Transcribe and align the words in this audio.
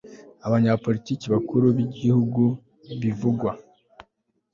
abanyapolitiki 0.45 1.25
bakuru 1.33 1.65
b 1.75 1.77
Igihugu 1.85 2.43
bivugwa 3.01 3.51